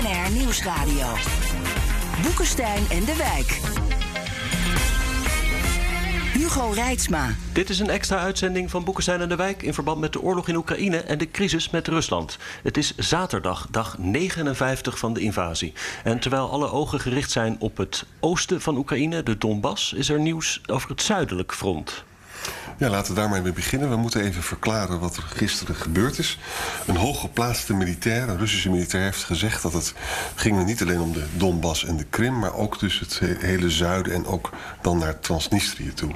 BNR 0.00 0.30
Nieuwsradio. 0.32 1.06
Boekenstein 2.22 2.82
en 2.90 3.04
de 3.04 3.16
Wijk. 3.16 3.60
Hugo 6.32 6.70
Reitsma. 6.74 7.34
Dit 7.52 7.70
is 7.70 7.78
een 7.78 7.90
extra 7.90 8.18
uitzending 8.18 8.70
van 8.70 8.84
Boekenstein 8.84 9.20
en 9.20 9.28
de 9.28 9.36
Wijk 9.36 9.62
in 9.62 9.74
verband 9.74 10.00
met 10.00 10.12
de 10.12 10.20
oorlog 10.20 10.48
in 10.48 10.56
Oekraïne 10.56 10.96
en 10.96 11.18
de 11.18 11.30
crisis 11.30 11.70
met 11.70 11.88
Rusland. 11.88 12.38
Het 12.62 12.76
is 12.76 12.96
zaterdag, 12.96 13.66
dag 13.70 13.98
59 13.98 14.98
van 14.98 15.12
de 15.12 15.20
invasie. 15.20 15.72
En 16.04 16.18
terwijl 16.18 16.50
alle 16.50 16.70
ogen 16.70 17.00
gericht 17.00 17.30
zijn 17.30 17.56
op 17.58 17.76
het 17.76 18.04
oosten 18.20 18.60
van 18.60 18.76
Oekraïne, 18.76 19.22
de 19.22 19.38
Donbass, 19.38 19.92
is 19.92 20.08
er 20.08 20.20
nieuws 20.20 20.60
over 20.66 20.90
het 20.90 21.02
zuidelijk 21.02 21.54
front. 21.54 22.04
Ja, 22.80 22.88
laten 22.88 23.14
we 23.14 23.20
daar 23.20 23.28
maar 23.28 23.42
mee 23.42 23.52
beginnen. 23.52 23.90
We 23.90 23.96
moeten 23.96 24.20
even 24.22 24.42
verklaren 24.42 25.00
wat 25.00 25.16
er 25.16 25.22
gisteren 25.22 25.74
gebeurd 25.74 26.18
is. 26.18 26.38
Een 26.86 26.96
hooggeplaatste 26.96 27.74
militair, 27.74 28.28
een 28.28 28.38
Russische 28.38 28.70
militair, 28.70 29.02
heeft 29.02 29.24
gezegd 29.24 29.62
dat 29.62 29.72
het 29.72 29.94
ging 30.34 30.64
niet 30.64 30.82
alleen 30.82 31.00
om 31.00 31.12
de 31.12 31.24
Donbass 31.36 31.84
en 31.84 31.96
de 31.96 32.04
Krim, 32.04 32.38
maar 32.38 32.54
ook 32.54 32.78
dus 32.78 33.00
het 33.00 33.20
hele 33.38 33.70
zuiden 33.70 34.12
en 34.12 34.26
ook 34.26 34.50
dan 34.82 34.98
naar 34.98 35.20
Transnistrië 35.20 35.94
toe. 35.94 36.14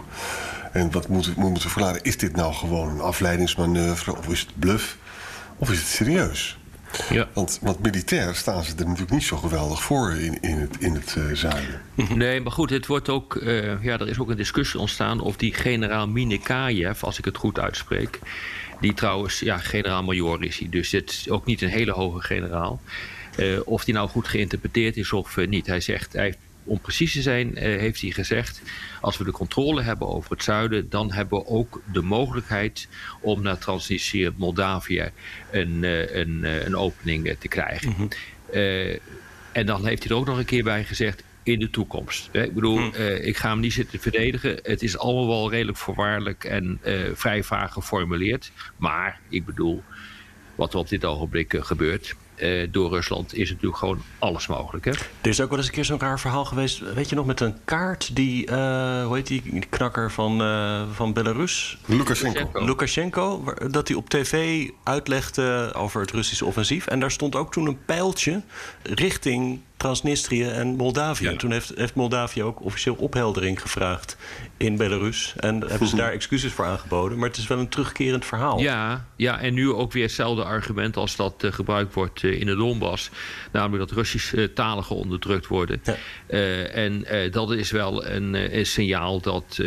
En 0.73 0.91
wat 0.91 1.09
moeten 1.09 1.35
we 1.35 1.41
moeten 1.41 1.71
verklaren? 1.71 2.03
Is 2.03 2.19
dit 2.19 2.37
nou 2.37 2.55
gewoon 2.55 2.89
een 2.89 3.01
afleidingsmanoeuvre 3.01 4.17
of 4.17 4.29
is 4.29 4.41
het 4.41 4.59
bluff? 4.59 4.97
Of 5.57 5.71
is 5.71 5.79
het 5.79 5.89
serieus? 5.89 6.59
Ja. 7.11 7.29
Want, 7.33 7.59
want 7.63 7.83
militair 7.83 8.35
staan 8.35 8.65
ze 8.65 8.71
er 8.71 8.85
natuurlijk 8.85 9.11
niet 9.11 9.23
zo 9.23 9.37
geweldig 9.37 9.83
voor 9.83 10.13
in, 10.13 10.41
in 10.41 10.59
het, 10.59 10.77
in 10.79 10.95
het 10.95 11.15
uh, 11.19 11.25
zuiden. 11.33 11.81
Nee, 12.09 12.41
maar 12.41 12.53
goed, 12.53 12.71
het 12.71 12.87
wordt 12.87 13.09
ook, 13.09 13.35
uh, 13.35 13.83
ja, 13.85 13.99
er 13.99 14.09
is 14.09 14.19
ook 14.19 14.31
een 14.31 14.37
discussie 14.37 14.81
ontstaan 14.81 15.21
of 15.21 15.37
die 15.37 15.55
generaal 15.55 16.09
Minekayev, 16.09 17.03
als 17.03 17.19
ik 17.19 17.25
het 17.25 17.37
goed 17.37 17.59
uitspreek, 17.59 18.19
die 18.81 18.95
trouwens, 18.95 19.41
ja, 19.41 19.59
generaal-major 19.59 20.45
is 20.45 20.59
hij, 20.59 20.69
dus 20.69 20.91
het 20.91 21.11
is 21.11 21.31
ook 21.31 21.47
niet 21.47 21.63
een 21.63 21.69
hele 21.69 21.93
hoge 21.93 22.21
generaal. 22.21 22.81
Uh, 23.37 23.61
of 23.65 23.85
die 23.85 23.95
nou 23.95 24.09
goed 24.09 24.29
geïnterpreteerd 24.29 24.97
is 24.97 25.13
of 25.13 25.37
niet. 25.37 25.67
Hij 25.67 25.81
zegt, 25.81 26.13
hij 26.13 26.23
heeft 26.23 26.39
om 26.65 26.81
precies 26.81 27.13
te 27.13 27.23
zijn, 27.23 27.57
eh, 27.57 27.79
heeft 27.79 28.01
hij 28.01 28.11
gezegd: 28.11 28.63
als 29.01 29.19
we 29.19 29.25
de 29.25 29.31
controle 29.31 29.83
hebben 29.83 30.09
over 30.09 30.31
het 30.31 30.43
zuiden, 30.43 30.89
dan 30.89 31.13
hebben 31.13 31.39
we 31.39 31.47
ook 31.47 31.83
de 31.93 32.03
mogelijkheid 32.03 32.89
om 33.21 33.43
naar 33.43 33.59
Transnistrië, 33.59 34.31
Moldavië, 34.37 35.11
een, 35.51 35.85
eh, 35.85 36.15
een, 36.15 36.45
eh, 36.45 36.65
een 36.65 36.77
opening 36.77 37.37
te 37.39 37.49
krijgen. 37.49 37.95
Mm 37.99 38.09
en 39.53 39.67
dan 39.67 39.87
heeft 39.87 40.03
hij 40.03 40.13
er 40.13 40.19
ook 40.19 40.27
nog 40.27 40.39
een 40.39 40.45
keer 40.45 40.65
bij 40.65 40.85
gezegd: 40.85 41.23
in 41.43 41.59
de 41.59 41.71
toekomst. 41.71 42.29
Ik 42.33 42.55
bedoel, 42.55 42.79
hm. 42.79 43.01
ik 43.23 43.37
ga 43.37 43.49
hem 43.49 43.61
niet 43.61 43.73
zitten 43.73 44.01
verdedigen. 44.01 44.59
Het 44.63 44.83
is 44.83 44.99
allemaal 44.99 45.27
wel 45.27 45.51
redelijk 45.51 45.79
voorwaardelijk 45.79 46.45
en 46.45 46.81
vrij 47.15 47.43
vaag 47.43 47.73
geformuleerd. 47.73 48.53
Maar 48.77 49.21
ik 49.29 49.45
bedoel, 49.45 49.83
wat 50.55 50.73
er 50.73 50.79
op 50.79 50.89
dit 50.89 51.05
ogenblik 51.05 51.57
gebeurt 51.59 52.15
uh, 52.37 52.69
door 52.71 52.91
Rusland 52.91 53.35
is 53.35 53.51
natuurlijk 53.51 53.77
gewoon 53.77 54.03
alles 54.19 54.47
mogelijk. 54.47 54.85
Hè? 54.85 54.91
Er 54.91 55.29
is 55.29 55.41
ook 55.41 55.49
wel 55.49 55.59
eens 55.59 55.67
een 55.67 55.73
keer 55.73 55.85
zo'n 55.85 56.01
raar 56.01 56.21
verhaal 56.21 56.45
geweest. 56.45 56.95
Weet 56.95 57.09
je 57.09 57.15
nog, 57.15 57.27
met 57.27 57.41
een 57.41 57.57
kaart 57.65 58.17
die, 58.17 58.51
uh, 58.51 59.05
hoe 59.05 59.15
heet 59.15 59.27
die, 59.27 59.43
die 59.43 59.67
knakker 59.69 60.11
van, 60.11 60.43
uh, 60.43 60.83
van 60.93 61.13
Belarus? 61.13 61.79
Lukashenko. 61.87 62.65
Lukashenko, 62.65 63.45
dat 63.71 63.89
hij 63.89 63.97
op 63.97 64.09
tv 64.09 64.69
uitlegde 64.83 65.73
over 65.77 66.01
het 66.01 66.11
Russische 66.11 66.45
offensief. 66.45 66.87
En 66.87 67.01
daar 67.01 67.11
stond 67.11 67.37
ook 67.37 67.53
toen 67.53 67.67
een 67.67 67.85
pijltje 67.85 68.43
richting 68.83 69.61
Transnistrië 69.77 70.45
en 70.45 70.77
Moldavië. 70.77 71.27
En 71.27 71.37
toen 71.37 71.53
heeft, 71.53 71.73
heeft 71.75 71.95
Moldavië 71.95 72.43
ook 72.43 72.65
officieel 72.65 72.95
opheldering 72.95 73.61
gevraagd 73.61 74.17
in 74.57 74.77
Belarus. 74.77 75.35
En 75.37 75.61
hebben 75.69 75.89
ze 75.89 75.97
daar 75.97 76.13
excuses 76.13 76.53
voor 76.53 76.65
aangeboden. 76.65 77.19
Maar 77.19 77.29
het 77.29 77.37
is 77.37 77.47
wel 77.47 77.59
een 77.59 77.69
terugkerend 77.69 78.25
verhaal. 78.25 78.61
Ja, 78.61 79.07
ja 79.17 79.41
en 79.41 79.55
nu 79.55 79.73
ook 79.73 79.93
weer 79.93 80.03
hetzelfde 80.03 80.45
argument 80.45 80.97
als 80.97 81.17
dat 81.17 81.45
uh, 81.45 81.53
gebruikt 81.53 81.95
wordt 81.95 82.23
uh, 82.23 82.41
in 82.41 82.47
de 82.47 82.57
Donbass. 82.57 83.11
Namelijk 83.53 83.89
dat 83.89 83.99
Russische 83.99 84.37
uh, 84.37 84.45
taligen 84.45 84.97
onderdrukt 84.97 85.47
worden. 85.47 85.83
Ja. 85.85 85.95
en 86.65 87.07
dat 87.31 87.53
is 87.53 87.71
wel 87.71 88.07
een, 88.07 88.57
een 88.59 88.67
signaal 88.67 89.21
dat 89.21 89.61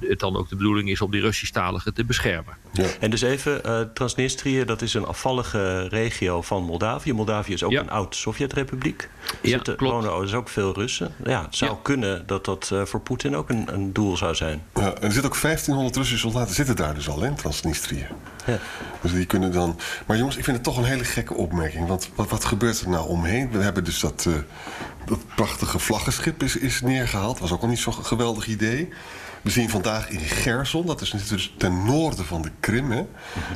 het 0.00 0.18
dan 0.18 0.36
ook 0.36 0.48
de 0.48 0.56
bedoeling 0.56 0.90
is 0.90 1.00
om 1.00 1.10
die 1.10 1.20
Russisch-taligen 1.20 1.94
te 1.94 2.04
beschermen. 2.04 2.56
Ja. 2.72 2.86
En 3.00 3.10
dus 3.10 3.22
even, 3.22 3.90
Transnistrië, 3.94 4.64
dat 4.64 4.82
is 4.82 4.94
een 4.94 5.04
afvallige 5.04 5.88
regio 5.88 6.42
van 6.42 6.62
Moldavië. 6.62 7.12
Moldavië 7.12 7.52
is 7.52 7.62
ook 7.62 7.72
een 7.72 7.90
oud 7.90 8.16
Sovjetrepubliek. 8.16 9.08
Er 9.26 9.36
ja, 9.40 9.50
zitten, 9.50 9.76
klopt. 9.76 10.04
wonen 10.04 10.20
dus 10.20 10.34
ook 10.34 10.48
veel 10.48 10.74
Russen. 10.74 11.14
Ja, 11.24 11.42
het 11.44 11.56
zou 11.56 11.76
kunnen 11.82 12.26
dat 12.26 12.44
dat 12.44 12.70
voor 12.84 13.00
Poetin 13.00 13.36
ook 13.36 13.48
een, 13.48 13.74
een 13.74 13.92
doel 13.92 14.16
zou 14.16 14.34
zijn. 14.34 14.62
Ja, 14.74 14.94
er 14.94 15.12
zitten 15.12 15.30
ook 15.30 15.40
1500 15.40 15.96
Russische 15.96 16.28
soldaten 16.28 16.54
zitten 16.54 16.76
daar 16.76 16.94
dus 16.94 17.08
al 17.08 17.24
in 17.24 17.34
Transnistrië. 17.34 18.06
Ja. 18.46 18.58
Dus 19.00 19.12
die 19.12 19.26
kunnen 19.26 19.52
dan. 19.52 19.78
Maar 20.06 20.16
jongens, 20.16 20.36
ik 20.36 20.44
vind 20.44 20.56
het 20.56 20.64
toch 20.64 20.76
een 20.76 20.84
hele 20.84 21.04
gekke 21.04 21.34
opmerking. 21.34 21.88
Want 21.88 22.08
wat, 22.14 22.28
wat 22.28 22.44
gebeurt 22.44 22.80
er 22.80 22.88
nou 22.88 23.08
omheen? 23.08 23.50
We 23.50 23.58
hebben 23.58 23.84
dus 23.84 24.00
dat, 24.00 24.24
uh, 24.28 24.34
dat 25.04 25.18
prachtige 25.34 25.78
vlaggenschip 25.78 26.42
is, 26.42 26.56
is 26.56 26.80
neergehaald. 26.80 27.38
Was 27.38 27.52
ook 27.52 27.62
al 27.62 27.68
niet 27.68 27.78
zo'n 27.78 28.04
geweldig 28.04 28.46
idee. 28.46 28.88
We 29.42 29.50
zien 29.50 29.70
vandaag 29.70 30.08
in 30.08 30.18
Gerson, 30.18 30.86
dat 30.86 31.00
is 31.00 31.12
natuurlijk 31.12 31.50
ten 31.56 31.84
noorden 31.84 32.24
van 32.24 32.42
de 32.42 32.50
Krim, 32.60 32.90
hè, 32.90 33.06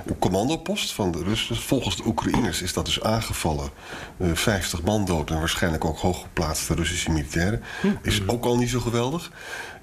een 0.06 0.18
commandopost 0.18 0.92
van 0.92 1.12
de 1.12 1.22
Russen. 1.22 1.56
Volgens 1.56 1.96
de 1.96 2.06
Oekraïners 2.06 2.62
is 2.62 2.72
dat 2.72 2.84
dus 2.84 3.02
aangevallen. 3.02 3.70
Uh, 4.16 4.30
50 4.34 4.82
man 4.82 5.04
dood 5.04 5.30
en 5.30 5.38
waarschijnlijk 5.38 5.84
ook 5.84 5.98
hooggeplaatste 5.98 6.74
Russische 6.74 7.10
militairen. 7.10 7.62
Is 8.02 8.28
ook 8.28 8.44
al 8.44 8.56
niet 8.56 8.70
zo 8.70 8.80
geweldig. 8.80 9.30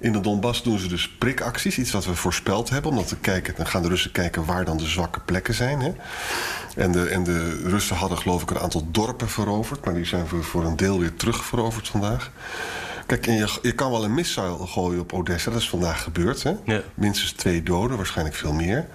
In 0.00 0.12
de 0.12 0.20
Donbass 0.20 0.62
doen 0.62 0.78
ze 0.78 0.88
dus 0.88 1.08
prikacties, 1.08 1.78
iets 1.78 1.92
wat 1.92 2.04
we 2.04 2.14
voorspeld 2.14 2.70
hebben. 2.70 2.90
Omdat 2.90 3.10
we 3.10 3.16
kijken, 3.16 3.54
dan 3.56 3.66
gaan 3.66 3.82
de 3.82 3.88
Russen 3.88 4.12
kijken 4.12 4.44
waar 4.44 4.64
dan 4.64 4.76
de 4.76 4.86
zwakke 4.86 5.20
plekken 5.20 5.54
zijn. 5.54 5.80
Hè. 5.80 5.92
En, 6.76 6.92
de, 6.92 7.08
en 7.08 7.24
de 7.24 7.62
Russen 7.64 7.96
hadden 7.96 8.18
geloof 8.18 8.42
ik 8.42 8.50
een 8.50 8.58
aantal 8.58 8.88
dorpen 8.90 9.28
veroverd. 9.28 9.84
Maar 9.84 9.94
die 9.94 10.04
zijn 10.04 10.26
voor, 10.26 10.44
voor 10.44 10.64
een 10.64 10.76
deel 10.76 10.98
weer 10.98 11.14
terugveroverd 11.14 11.88
vandaag. 11.88 12.30
Kijk, 13.20 13.26
je, 13.26 13.58
je 13.62 13.72
kan 13.72 13.90
wel 13.90 14.04
een 14.04 14.14
missuil 14.14 14.58
gooien 14.58 15.00
op 15.00 15.12
Odessa. 15.12 15.50
Dat 15.50 15.60
is 15.60 15.68
vandaag 15.68 16.02
gebeurd. 16.02 16.42
Hè? 16.42 16.52
Ja. 16.64 16.82
Minstens 16.94 17.32
twee 17.32 17.62
doden, 17.62 17.96
waarschijnlijk 17.96 18.36
veel 18.36 18.52
meer. 18.52 18.86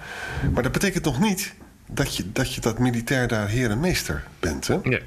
Maar 0.54 0.64
dat 0.64 0.72
betekent 0.72 1.04
nog 1.04 1.20
niet 1.20 1.54
dat 1.88 2.16
je 2.16 2.32
dat, 2.32 2.54
je 2.54 2.62
dat 2.62 2.80
militair 2.80 3.28
daar 3.28 3.48
heer 3.48 3.70
en 3.70 3.80
meester 3.80 4.24
bent. 4.40 4.68
Hè? 4.68 4.78
Ja. 4.84 5.00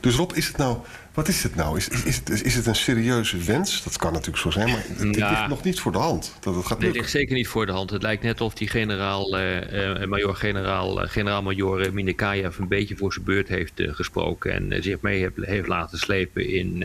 Dus 0.00 0.14
Rob, 0.14 0.32
is 0.32 0.46
het 0.46 0.56
nou, 0.56 0.78
wat 1.14 1.28
is 1.28 1.42
het 1.42 1.54
nou? 1.54 1.76
Is, 1.76 1.88
is, 1.88 2.02
is, 2.02 2.16
het, 2.16 2.42
is 2.42 2.54
het 2.54 2.66
een 2.66 2.74
serieuze 2.74 3.38
wens? 3.38 3.82
Dat 3.82 3.96
kan 3.96 4.12
natuurlijk 4.12 4.38
zo 4.38 4.50
zijn, 4.50 4.68
maar 4.68 4.84
het, 4.88 5.16
ligt 5.16 5.48
nog 5.48 5.62
niet 5.62 5.80
voor 5.80 5.92
de 5.92 5.98
hand. 5.98 6.36
Dat 6.40 6.54
het 6.54 6.66
gaat 6.66 6.82
het 6.82 6.92
ligt 6.92 7.10
zeker 7.10 7.34
niet 7.34 7.48
voor 7.48 7.66
de 7.66 7.72
hand. 7.72 7.90
Het 7.90 8.02
lijkt 8.02 8.22
net 8.22 8.40
of 8.40 8.54
die 8.54 8.68
generaal, 8.68 9.38
uh, 9.38 10.00
uh, 10.00 10.06
major, 10.06 10.36
generaal, 10.36 11.02
uh, 11.02 11.08
generaal-major 11.08 11.92
Minekayev 11.92 12.58
een 12.58 12.68
beetje 12.68 12.96
voor 12.96 13.12
zijn 13.12 13.24
beurt 13.24 13.48
heeft 13.48 13.72
gesproken 13.76 14.52
en 14.52 14.82
zich 14.82 15.00
mee 15.00 15.18
heeft, 15.18 15.34
heeft 15.36 15.68
laten 15.68 15.98
slepen 15.98 16.48
in 16.48 16.84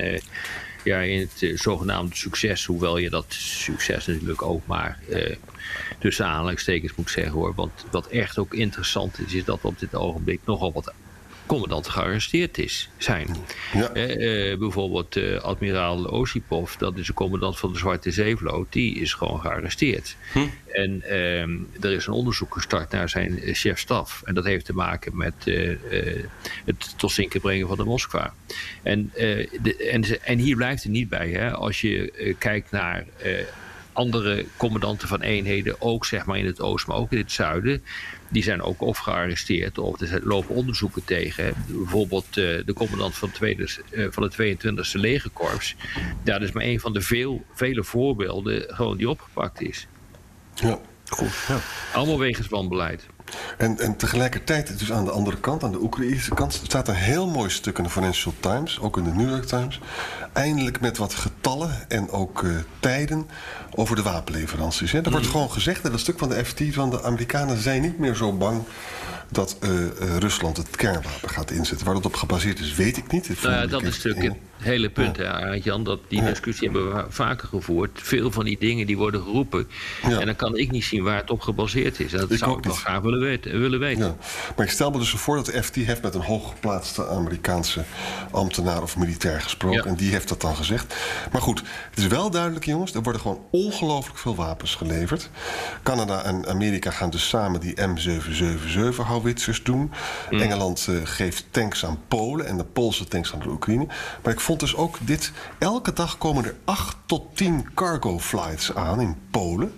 ja, 0.84 1.00
in 1.00 1.20
het 1.20 1.42
uh, 1.42 1.58
zogenaamde 1.58 2.16
succes. 2.16 2.66
Hoewel 2.66 2.98
je 2.98 3.10
dat 3.10 3.26
succes 3.30 4.06
natuurlijk 4.06 4.42
ook 4.42 4.66
maar 4.66 5.00
uh, 5.10 5.36
tussen 6.00 6.26
aanhalingstekens 6.26 6.96
moet 6.96 7.10
zeggen 7.10 7.34
hoor. 7.34 7.54
Want 7.56 7.86
wat 7.92 8.08
echt 8.08 8.38
ook 8.38 8.54
interessant 8.54 9.20
is, 9.20 9.34
is 9.34 9.46
dat 9.46 9.60
op 9.62 9.80
dit 9.80 9.96
ogenblik 9.96 10.40
nogal 10.46 10.72
wat 10.72 10.94
commandanten 11.52 11.92
gearresteerd 11.92 12.58
is, 12.58 12.90
zijn. 12.98 13.28
Ja. 13.74 13.96
Uh, 13.96 14.58
bijvoorbeeld 14.58 15.16
uh, 15.16 15.40
admiraal 15.40 16.06
Osipov, 16.06 16.76
dat 16.76 16.98
is 16.98 17.08
de 17.08 17.14
commandant 17.14 17.60
van 17.60 17.72
de 17.72 17.78
Zwarte 17.78 18.12
Zeevloot, 18.12 18.74
die 18.74 19.00
is 19.00 19.14
gewoon 19.14 19.40
gearresteerd. 19.40 20.16
Hm. 20.34 20.40
En 20.72 21.02
ehm, 21.02 21.58
er 21.82 21.92
is 21.92 22.08
een 22.08 22.14
onderzoek 22.14 22.54
gestart 22.54 22.92
naar 22.92 23.10
zijn 23.10 23.40
chef-staf. 23.44 24.22
En 24.26 24.34
dat 24.34 24.46
heeft 24.46 24.66
te 24.66 24.74
maken 24.74 25.18
met 25.18 25.34
het 26.66 26.94
tot 26.98 27.12
zinken 27.12 27.42
brengen 27.42 27.68
van 27.68 27.78
de 27.78 27.84
Moskwa. 27.84 28.34
En, 28.84 29.12
de, 29.14 29.90
en, 29.92 30.24
en, 30.24 30.38
hier 30.38 30.56
blijft 30.56 30.84
het 30.84 30.92
niet 30.92 31.10
bij. 31.10 31.30
Hè? 31.30 31.52
Als 31.52 31.82
je 31.82 32.36
kijkt 32.38 32.72
naar 32.72 33.06
andere 33.94 34.46
commandanten 34.58 35.08
van 35.08 35.22
eenheden, 35.22 35.82
ook 35.82 36.06
zeg 36.06 36.26
maar 36.26 36.38
in 36.38 36.46
het 36.46 36.62
oosten, 36.62 36.92
maar 36.92 37.02
ook 37.02 37.12
in 37.12 37.18
het 37.18 37.32
zuiden, 37.32 37.84
die 38.30 38.44
zijn 38.44 38.62
ook 38.62 38.82
of 38.82 38.98
gearresteerd 38.98 39.78
of 39.78 40.02
er 40.02 40.22
lopen 40.24 40.56
onderzoeken 40.56 41.04
tegen. 41.06 41.54
Bijvoorbeeld 41.68 42.26
uh, 42.26 42.34
de 42.66 42.74
commandant 42.74 43.16
van, 43.16 43.32
tweede, 43.32 43.70
uh, 43.92 44.08
van 44.10 44.24
het 44.24 44.34
22e 44.34 45.00
legerkorps. 45.00 45.76
Ja, 46.24 46.34
dat 46.34 46.42
is 46.42 46.52
maar 46.52 46.64
een 46.64 46.80
van 46.80 46.94
de 46.94 47.02
veel, 47.02 47.44
vele 47.54 47.84
voorbeelden 47.84 48.64
gewoon 48.68 48.98
die 48.98 49.10
opgepakt 49.10 49.62
is. 49.62 49.88
Ja, 50.56 50.80
goed. 51.10 51.32
Ja. 51.48 51.60
Allemaal 51.94 52.20
wegens 52.20 52.48
wanbeleid. 52.48 53.06
En, 53.58 53.80
en 53.80 53.96
tegelijkertijd, 53.96 54.80
dus 54.80 54.92
aan 54.92 55.06
de 55.06 55.12
andere 55.12 55.38
kant, 55.38 55.64
aan 55.64 55.72
de 55.72 55.82
Oekraïnse 55.82 56.34
kant, 56.34 56.62
staat 56.64 56.88
een 56.88 56.96
heel 56.96 57.28
mooi 57.28 57.50
stuk 57.50 57.78
in 57.78 57.84
de 57.84 57.90
Financial 57.90 58.34
Times, 58.40 58.80
ook 58.80 58.98
in 58.98 59.04
de 59.04 59.12
New 59.12 59.30
York 59.30 59.46
Times. 59.46 59.80
Eindelijk 60.34 60.80
met 60.80 60.98
wat 60.98 61.14
getallen 61.14 61.72
en 61.88 62.10
ook 62.10 62.42
uh, 62.42 62.56
tijden 62.80 63.30
over 63.76 63.96
de 63.96 64.02
wapenleveranties. 64.02 64.92
Hè. 64.92 65.02
Er 65.02 65.12
wordt 65.12 65.26
mm. 65.26 65.32
gewoon 65.32 65.52
gezegd 65.52 65.86
in 65.86 65.92
dat 65.92 66.00
stuk 66.00 66.20
van 66.20 66.30
de 66.30 66.46
FT 66.46 66.62
van 66.72 66.90
de 66.90 67.04
Amerikanen 67.04 67.58
zijn 67.58 67.82
niet 67.82 68.00
meer 68.00 68.16
zo 68.16 68.34
bang 68.34 68.64
dat 69.32 69.58
uh, 69.64 69.70
Rusland 70.20 70.58
het 70.58 70.76
kernwapen 70.76 71.30
gaat 71.30 71.52
inzetten. 71.52 71.86
Waar 71.86 71.96
dat 71.96 72.06
op 72.06 72.16
gebaseerd 72.16 72.60
is, 72.60 72.76
weet 72.76 72.98
ik 72.98 73.12
niet. 73.12 73.42
Nou 73.42 73.54
ja, 73.54 73.68
dat 73.68 73.82
is 73.82 74.04
natuurlijk 74.04 74.24
het 74.24 74.64
hele 74.64 74.90
punt, 74.90 75.18
ja. 75.18 75.56
Jan. 75.56 75.84
Dat 75.84 76.00
die 76.08 76.24
discussie 76.24 76.70
hebben 76.70 76.96
we 76.96 77.06
vaker 77.10 77.48
gevoerd. 77.48 78.00
Veel 78.04 78.32
van 78.32 78.46
die 78.46 78.58
dingen 78.60 78.86
die 78.86 78.98
worden 78.98 79.22
geroepen. 79.22 79.68
Ja. 80.08 80.20
En 80.20 80.26
dan 80.26 80.36
kan 80.36 80.58
ik 80.58 80.72
niet 80.72 80.84
zien 80.84 81.04
waar 81.04 81.18
het 81.18 81.30
op 81.30 81.42
gebaseerd 81.42 82.00
is. 82.00 82.12
Dat 82.12 82.32
ik 82.32 82.38
zou 82.38 82.58
ik 82.58 82.64
wel 82.64 82.74
graag 82.74 83.02
willen 83.02 83.20
weten. 83.22 83.60
Willen 83.60 83.80
weten. 83.80 84.18
Maar 84.56 84.66
ik 84.66 84.72
stel 84.72 84.92
me 84.92 84.98
dus 84.98 85.10
voor 85.10 85.36
dat 85.36 85.46
de 85.46 85.64
FT 85.64 85.76
heeft 85.76 86.02
met 86.02 86.16
een 86.16 86.22
hooggeplaatste 86.22 87.08
Amerikaanse 87.08 87.84
ambtenaar 88.32 88.82
of 88.82 88.98
militair 88.98 89.42
gesproken. 89.42 89.86
En 89.86 89.96
die 89.96 90.12
heeft 90.12 90.30
dat 90.30 90.42
dan 90.42 90.56
gezegd. 90.56 90.96
Maar 91.32 91.42
goed, 91.42 91.64
het 91.90 92.00
is 92.00 92.08
wel 92.08 92.30
duidelijk, 92.30 92.66
jongens. 92.66 92.94
Er 92.94 93.04
worden 93.04 93.22
gewoon 93.22 93.42
ongelooflijk 93.52 94.18
veel 94.18 94.36
wapens 94.36 94.76
geleverd. 94.76 95.30
Canada 95.84 96.24
en 96.24 96.48
Amerika 96.48 96.92
gaan 96.92 97.10
dus 97.10 97.28
samen 97.28 97.60
die 97.60 97.76
M777 97.76 99.02
houden 99.02 99.22
houwitsers 99.22 99.64
doen. 99.64 99.92
Mm. 100.30 100.40
Engeland 100.40 100.88
uh, 100.90 101.00
geeft 101.04 101.46
tanks 101.52 101.86
aan 101.86 102.00
Polen 102.08 102.46
en 102.46 102.58
de 102.58 102.64
Poolse 102.64 103.08
tanks 103.08 103.34
aan 103.34 103.40
de 103.40 103.50
Oekraïne. 103.50 103.88
Maar 104.24 104.34
ik 104.34 104.40
vond 104.40 104.60
dus 104.60 104.76
ook 104.76 104.98
dit... 105.02 105.32
Elke 105.60 105.94
dag 105.94 106.18
komen 106.18 106.46
er 106.46 106.56
8 106.66 106.96
tot 107.06 107.38
10 107.38 107.70
cargo 107.74 108.20
flights 108.20 108.76
aan 108.76 109.02
in 109.02 109.16
Polen. 109.32 109.74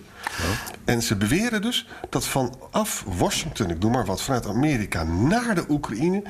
En 0.84 1.02
ze 1.02 1.16
beweren 1.16 1.62
dus 1.62 1.88
dat 2.10 2.26
vanaf 2.26 3.04
Washington, 3.06 3.70
ik 3.70 3.78
noem 3.78 3.92
maar 3.92 4.04
wat, 4.04 4.22
vanuit 4.22 4.46
Amerika 4.46 5.02
naar 5.02 5.54
de 5.54 5.64
Oekraïne 5.68 6.22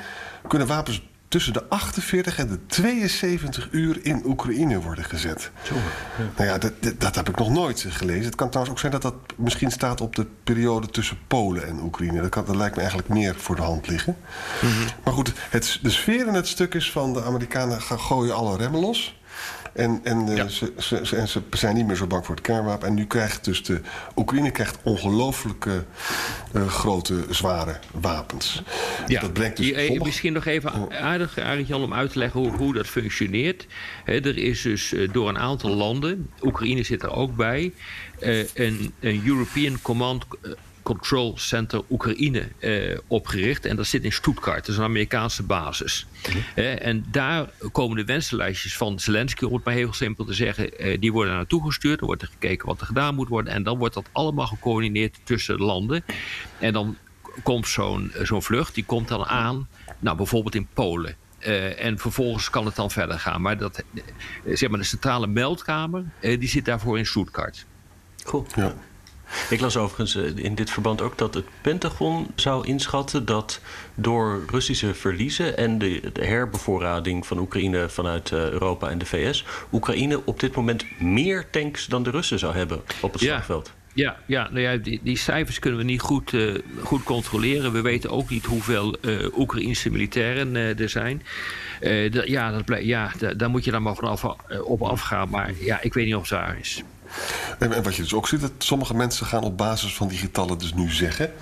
kunnen 0.49 0.69
wapens 0.69 1.03
tussen 1.35 1.53
de 1.53 1.69
48 1.69 2.39
en 2.39 2.49
de 2.49 2.67
72 2.67 3.69
uur 3.71 3.99
in 4.03 4.23
Oekraïne 4.27 4.81
worden 4.81 5.05
gezet. 5.05 5.51
Zo, 5.63 5.75
ja. 5.75 5.81
Nou 6.37 6.49
ja, 6.49 6.59
dat, 6.59 6.73
dat, 6.99 7.15
heb 7.15 7.29
ik 7.29 7.37
nog 7.37 7.51
nooit 7.51 7.87
gelezen. 7.89 8.25
Het 8.25 8.35
kan 8.35 8.49
trouwens 8.49 8.75
ook 8.75 8.81
zijn 8.81 8.93
dat 8.93 9.03
dat 9.03 9.15
misschien 9.37 9.71
staat 9.71 10.01
op 10.01 10.17
de 10.17 10.27
periode 10.45 10.87
tussen 10.87 11.19
Polen 11.27 11.67
en 11.67 11.81
Oekraïne. 11.83 12.21
Dat, 12.21 12.31
kan, 12.31 12.45
dat 12.45 12.57
lijkt 12.57 12.75
me 12.75 12.81
eigenlijk 12.81 13.11
meer 13.11 13.35
voor 13.35 13.57
de 13.57 13.63
hand 13.63 13.89
liggen. 13.89 14.17
Mhm. 14.63 14.73
Maar 15.05 15.15
goed, 15.15 15.33
het, 15.51 15.79
de 15.83 15.91
sfeer 15.91 16.27
in 16.27 16.35
het 16.35 16.49
stuk 16.49 16.75
is 16.75 16.91
van 16.91 17.13
de 17.13 17.23
Amerikanen 17.23 17.83
gaan 17.83 18.01
gooien 18.01 18.35
alle 18.35 18.57
remmen 18.57 18.81
los. 18.81 19.17
En, 19.75 20.01
en, 20.03 20.29
uh, 20.29 20.47
ze, 20.47 20.73
ze, 20.79 21.17
en 21.17 21.29
ze 21.29 21.43
zijn 21.51 21.75
niet 21.75 21.87
meer 21.87 21.97
zo 21.97 22.07
bang 22.07 22.27
voor 22.27 22.35
het 22.35 22.45
kernwapen. 22.45 22.89
En 22.89 22.95
nu 22.95 23.07
krijgt 23.07 23.45
dus 23.45 23.63
de 23.63 23.81
Oekraïne 24.17 24.51
krijgt 24.51 24.79
ongelooflijke 24.83 25.85
uh, 26.53 26.67
grote, 26.67 27.25
zware 27.31 27.79
wapens. 27.93 28.63
Ja. 29.07 29.21
Dat 29.21 29.33
brengt 29.33 29.57
dus 29.57 29.67
Hier, 29.67 30.03
Misschien 30.03 30.33
nog 30.33 30.45
even 30.47 30.73
oh. 30.75 30.97
aardig, 30.97 31.39
aardig 31.39 31.69
Jan, 31.69 31.83
om 31.83 31.95
uit 31.95 32.13
te 32.13 32.19
leggen 32.19 32.41
hoe, 32.41 32.51
hoe 32.51 32.73
dat 32.73 32.87
functioneert. 32.87 33.67
er 34.05 34.39
is 34.39 34.63
dus 34.63 34.95
door 35.13 35.29
een 35.29 35.39
aantal 35.39 35.71
landen, 35.71 36.31
Oekraïne 36.43 36.83
zit 36.83 37.03
er 37.03 37.13
ook 37.13 37.37
bij, 37.37 37.73
een, 38.55 38.93
een 39.01 39.23
European 39.27 39.83
Command 39.83 40.25
Control 40.85 41.33
Center 41.37 41.83
Oekraïne 41.91 42.49
eh, 42.59 42.99
opgericht. 43.07 43.65
En 43.65 43.77
dat 43.77 43.87
zit 43.87 44.05
in 44.05 44.13
Stuttgart, 44.13 44.59
dat 44.59 44.69
is 44.69 44.77
een 44.77 44.85
Amerikaanse 44.85 45.43
basis. 45.43 46.07
Mhm. 46.29 46.39
Eh, 46.55 46.87
en 46.87 47.05
daar 47.11 47.51
komen 47.73 47.97
de 47.97 48.05
wensenlijstjes 48.05 48.77
van 48.77 48.99
Zelensky, 48.99 49.45
om 49.45 49.55
het 49.55 49.65
maar 49.65 49.75
heel 49.75 49.93
simpel 49.93 50.25
te 50.25 50.33
zeggen, 50.33 50.79
eh, 50.79 51.01
die 51.01 51.13
worden 51.13 51.35
naartoe 51.35 51.65
gestuurd. 51.65 51.99
Dan 51.99 52.07
wordt 52.07 52.23
er 52.23 52.29
gekeken 52.29 52.67
wat 52.67 52.81
er 52.81 52.87
gedaan 52.87 53.15
moet 53.15 53.29
worden. 53.29 53.53
En 53.53 53.63
dan 53.63 53.79
wordt 53.79 53.95
dat 53.95 54.09
allemaal 54.13 54.47
gecoördineerd 54.47 55.19
tussen 55.25 55.59
landen. 55.59 56.05
En 56.59 56.73
dan 56.73 56.97
komt 57.43 57.69
zo'n 57.69 58.13
zo'n 58.23 58.43
vlucht, 58.43 58.75
die 58.75 58.85
komt 58.85 59.09
dan 59.09 59.25
aan, 59.25 59.69
nou 59.99 60.17
bijvoorbeeld 60.17 60.55
in 60.55 60.69
Polen. 60.75 61.17
Uh, 61.41 61.85
en 61.85 61.99
vervolgens 61.99 62.51
kan 62.51 62.67
het 62.67 62.77
dan 62.77 62.91
verder 62.91 63.19
gaan. 63.19 63.43
Maar, 63.43 63.59
dat, 63.59 63.83
zeg 64.45 64.69
maar 64.69 64.79
de 64.79 64.85
centrale 64.85 65.27
meldkamer, 65.27 66.05
uh, 66.21 66.41
die 66.41 66.49
zit 66.49 66.65
daarvoor 66.65 66.99
in 66.99 67.07
Stuttgart. 67.07 67.67
Goed. 68.25 68.53
Ja. 68.57 68.75
Ik 69.51 69.61
las 69.61 69.77
overigens 69.77 70.17
eh, 70.17 70.45
in 70.45 70.55
dit 70.55 70.71
verband 70.71 71.03
ook 71.03 71.19
dat 71.19 71.35
het 71.35 71.45
Pentagon 71.61 72.27
zou 72.35 72.67
inschatten 72.67 73.25
dat 73.25 73.61
door 73.95 74.45
Russische 74.51 74.95
verliezen 74.95 75.57
en 75.57 75.79
de, 75.79 76.01
herbevoorrading 76.21 77.27
van 77.27 77.39
Oekraïne 77.39 77.89
vanuit 77.89 78.33
eh, 78.33 78.51
Europa 78.51 78.89
en 78.89 78.99
de 78.99 79.07
VS, 79.07 79.45
Oekraïne 79.73 80.21
op 80.25 80.41
dit 80.41 80.55
moment 80.55 81.01
meer 81.01 81.51
tanks 81.51 81.87
dan 81.87 82.03
de 82.03 82.11
Russen 82.11 82.39
zou 82.39 82.55
hebben 82.55 82.83
op 83.01 83.13
het 83.13 83.23
slagveld. 83.23 83.73
Ja, 83.95 84.17
ja, 84.27 84.49
nou 84.51 84.61
ja 84.61 84.77
die, 84.77 85.01
die, 85.03 85.17
cijfers 85.17 85.59
kunnen 85.59 85.81
we 85.81 85.87
niet 85.87 86.01
goed, 86.01 86.33
uh, 86.33 86.55
goed 86.83 87.03
controleren. 87.03 87.73
We 87.73 87.81
weten 87.81 88.11
ook 88.11 88.31
niet 88.31 88.45
hoeveel 88.45 88.97
uh, 89.01 89.39
Oekraïnse 89.39 89.91
militairen 89.91 90.55
uh, 90.55 90.81
er 90.81 90.89
zijn. 90.89 91.23
ja, 92.25 92.51
dat 92.51 92.85
ja 92.85 93.11
daar 93.37 93.51
moet 93.51 93.65
je 93.65 93.71
dan 93.71 93.83
maar 93.83 93.95
vanaf 93.95 94.25
op 94.65 94.83
afgaan. 94.83 95.29
Maar 95.29 95.53
ja, 95.61 95.81
ik 95.83 95.95
weet 95.95 96.05
niet 96.05 96.15
of 96.15 96.21
het 96.21 96.31
waar 96.31 96.59
is. 96.59 96.83
En, 97.59 97.83
wat 97.83 97.95
je 97.95 98.03
dus 98.03 98.15
ook 98.15 98.29
ziet, 98.29 98.41
dat 98.41 98.53
sommige 98.59 98.95
mensen 98.95 99.27
gaan 99.27 99.43
op 99.43 99.57
basis 99.57 99.95
van 99.95 100.09
die 100.09 100.19
getallen 100.19 100.59
dus 100.59 100.75
nu 100.75 100.91
zeggen 100.91 101.33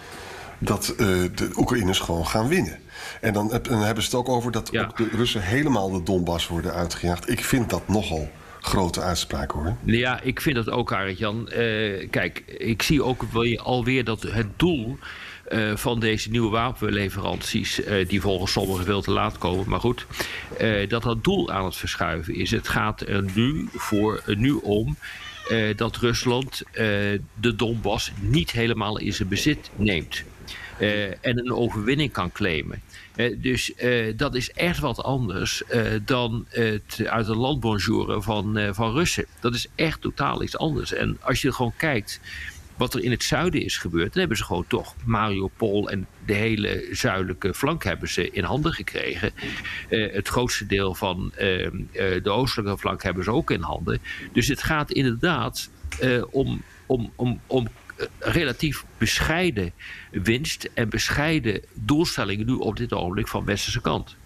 dat 0.59 0.91
uh, 0.93 0.97
de 1.35 1.51
Oekraïners 1.57 1.99
gewoon 1.99 2.27
gaan 2.27 2.49
winnen. 2.49 2.79
En 3.21 3.33
dan, 3.33 3.59
dan, 3.63 3.83
hebben 3.83 4.05
ze 4.05 4.11
het 4.11 4.19
ook 4.19 4.29
over 4.29 4.53
dat 4.53 4.79
ook 4.79 4.97
de 4.97 5.09
Russen 5.13 5.43
helemaal 5.43 5.91
de 5.91 6.03
Donbass 6.03 6.49
worden 6.49 6.73
uitgejaagd. 6.73 7.31
Ik 7.31 7.45
vind 7.45 7.71
dat 7.71 7.89
nogal 7.89 8.31
grote 8.61 9.01
uitspraak 9.01 9.51
hoor. 9.51 9.77
Ja, 9.85 10.21
ik 10.21 10.41
vind 10.41 10.57
dat 10.57 10.71
ook, 10.71 10.93
Arend-Jan. 10.93 11.49
Uh, 11.57 12.11
kijk, 12.11 12.43
ik 12.47 12.83
zie 12.83 13.03
ook 13.03 13.25
alweer 13.57 14.05
dat 14.05 14.23
het 14.23 14.47
doel... 14.57 14.99
Uh, 15.49 15.77
van 15.77 16.01
deze 16.01 16.31
nieuwe 16.31 16.51
wapenleveranties, 16.51 17.81
uh, 17.81 18.09
die 18.09 18.21
volgens 18.21 18.53
sommigen 18.53 18.85
veel 18.85 19.03
te 19.03 19.11
laat 19.11 19.39
komen, 19.39 19.69
maar 19.69 19.81
goed, 19.81 20.07
dat 20.89 21.03
dat 21.03 21.25
doel 21.25 21.51
aan 21.51 21.65
het 21.65 21.77
verschuiven 21.77 22.35
is. 22.35 22.51
Het 22.51 22.69
gaat 22.69 23.01
er 23.01 23.23
nu, 23.35 23.69
voor, 23.73 24.23
nu 24.27 24.53
om 24.53 24.97
uh, 25.51 25.77
dat 25.77 25.97
Rusland 25.97 26.63
uh, 26.67 26.77
de 27.41 27.55
Donbass 27.57 28.13
niet 28.21 28.51
helemaal 28.51 28.99
in 28.99 29.13
zijn 29.13 29.29
bezit 29.29 29.71
neemt. 29.77 30.23
Uh, 30.81 31.07
en 31.07 31.39
een 31.39 31.53
overwinning 31.53 32.13
kan 32.13 32.33
claimen. 32.33 32.83
dus 33.37 33.73
dat 34.17 34.35
is 34.35 34.51
echt 34.51 34.79
wat 34.79 35.03
anders 35.03 35.63
dan 36.05 36.47
het 36.49 37.03
uit 37.07 37.27
de 37.27 37.37
land 37.37 37.61
bonjouren 37.61 38.23
van, 38.23 38.75
van 38.75 38.93
Russen. 38.93 39.27
Dat 39.41 39.55
is 39.55 39.67
echt 39.75 40.01
totaal 40.01 40.43
iets 40.43 40.57
anders. 40.57 40.93
En 40.93 41.19
als 41.21 41.43
je 41.43 41.53
gewoon 41.53 41.73
kijkt 41.77 42.21
wat 42.83 42.95
er 42.95 43.03
in 43.03 43.11
het 43.11 43.23
zuiden 43.23 43.63
is 43.63 43.77
gebeurd, 43.77 44.13
dan 44.13 44.19
hebben 44.19 44.37
ze 44.37 44.45
gewoon 44.45 44.67
toch 44.67 44.95
Mariupol 45.05 45.91
en 45.91 46.07
de 46.27 46.35
hele 46.35 46.89
zuidelijke 46.91 47.55
flank 47.55 47.85
hebben 47.85 48.09
ze 48.09 48.31
in 48.31 48.45
handen 48.45 48.73
gekregen. 48.73 49.33
Uh, 49.89 50.13
het 50.13 50.29
grootste 50.29 50.67
deel 50.67 50.95
van 50.95 51.33
uh, 51.35 51.41
de 52.23 52.31
oostelijke 52.31 52.79
flank 52.79 53.03
hebben 53.03 53.25
ze 53.25 53.31
ook 53.31 53.51
in 53.51 53.61
handen. 53.61 54.01
Dus 54.33 54.49
het 54.49 54.63
gaat 54.63 54.91
inderdaad 54.91 55.71
om, 56.31 56.63
om, 56.87 57.13
om, 57.17 57.41
om 57.47 57.69
relatief 58.19 58.85
bescheiden 58.99 59.73
winst 60.11 60.71
en 60.75 60.89
bescheiden 60.89 61.63
doelstellingen 61.75 62.47
nu 62.47 62.53
op 62.53 62.77
dit 62.77 62.93
ogenblik 62.93 63.29
van 63.29 63.45
westerse 63.45 63.81
kant. 63.81 64.17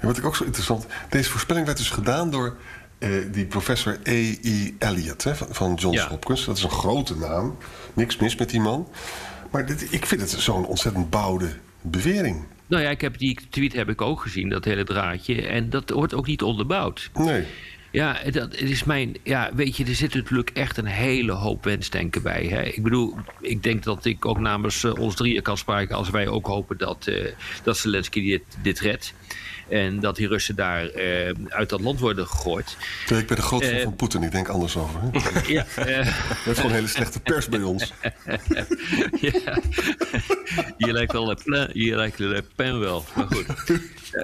En 0.00 0.06
wat 0.06 0.18
ik 0.18 0.24
ook 0.24 0.36
zo 0.36 0.44
interessant. 0.44 0.86
Deze 1.08 1.30
voorspelling 1.30 1.66
werd 1.66 1.78
dus 1.78 1.90
gedaan 1.90 2.30
door 2.30 2.56
uh, 3.00 3.32
die 3.32 3.46
professor 3.46 3.98
A.E. 4.08 4.72
Elliott 4.78 5.24
hè, 5.24 5.34
van 5.34 5.74
Johns 5.74 5.96
ja. 5.96 6.08
Hopkins. 6.08 6.44
Dat 6.44 6.56
is 6.56 6.62
een 6.62 6.70
grote 6.70 7.16
naam. 7.16 7.56
Niks 7.94 8.16
mis 8.16 8.36
met 8.36 8.50
die 8.50 8.60
man. 8.60 8.88
Maar 9.50 9.66
dit, 9.66 9.92
ik 9.92 10.06
vind 10.06 10.20
het 10.20 10.30
zo'n 10.30 10.66
ontzettend 10.66 11.10
bouwde 11.10 11.52
bewering. 11.80 12.44
Nou 12.66 12.82
ja, 12.82 12.90
ik 12.90 13.00
heb 13.00 13.18
die 13.18 13.38
tweet 13.50 13.72
heb 13.72 13.88
ik 13.88 14.00
ook 14.00 14.20
gezien, 14.20 14.48
dat 14.48 14.64
hele 14.64 14.84
draadje. 14.84 15.46
En 15.46 15.70
dat 15.70 15.90
wordt 15.90 16.14
ook 16.14 16.26
niet 16.26 16.42
onderbouwd. 16.42 17.10
Nee. 17.14 17.44
Ja, 17.92 18.18
dat 18.30 18.54
is 18.54 18.84
mijn. 18.84 19.16
Ja, 19.22 19.50
weet 19.54 19.76
je, 19.76 19.84
er 19.84 19.94
zit 19.94 20.14
natuurlijk 20.14 20.50
echt 20.50 20.76
een 20.76 20.86
hele 20.86 21.32
hoop 21.32 21.64
wensdenken 21.64 22.22
bij. 22.22 22.46
Hè? 22.46 22.62
Ik 22.62 22.82
bedoel, 22.82 23.16
ik 23.40 23.62
denk 23.62 23.82
dat 23.82 24.04
ik 24.04 24.26
ook 24.26 24.38
namens 24.38 24.82
uh, 24.82 24.94
ons 24.94 25.14
drieën 25.14 25.42
kan 25.42 25.58
spreken 25.58 25.96
als 25.96 26.10
wij 26.10 26.28
ook 26.28 26.46
hopen 26.46 26.78
dat, 26.78 27.06
uh, 27.08 27.26
dat 27.62 27.76
Zelensky 27.76 28.22
dit, 28.22 28.42
dit 28.62 28.80
redt. 28.80 29.14
En 29.70 30.00
dat 30.00 30.16
die 30.16 30.28
Russen 30.28 30.56
daar 30.56 30.84
uh, 30.96 31.30
uit 31.48 31.68
dat 31.68 31.80
land 31.80 32.00
worden 32.00 32.26
gegooid. 32.26 32.76
Ik 33.08 33.26
ben 33.26 33.36
de 33.36 33.42
grootste 33.42 33.80
van 33.82 33.96
Poetin, 33.96 34.22
ik 34.22 34.32
denk 34.32 34.48
anders 34.48 34.76
over. 34.76 35.00
ja, 35.56 35.66
dat 36.44 36.46
is 36.46 36.56
gewoon 36.56 36.72
hele 36.72 36.86
slechte 36.86 37.20
pers 37.20 37.48
bij 37.48 37.62
ons. 37.62 37.92
ja, 39.20 39.58
je 40.76 40.92
lijkt 40.92 41.12
wel 41.12 41.36
Le 41.44 41.70
je 41.72 41.96
lijkt 41.96 42.18
Le 42.18 42.44
Pen 42.54 42.80
wel, 42.80 43.04
maar 43.14 43.26
goed. 43.26 43.46